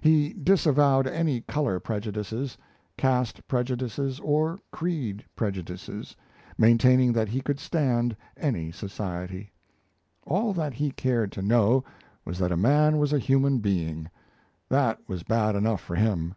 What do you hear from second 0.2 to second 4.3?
disavowed any colour prejudices, caste prejudices,